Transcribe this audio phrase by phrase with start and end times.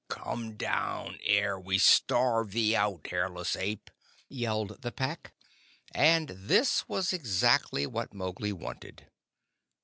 [0.09, 3.91] "Come down ere we starve thee out, hairless ape!"
[4.27, 5.31] yelled the Pack,
[5.93, 9.11] and this was exactly what Mowgli wanted.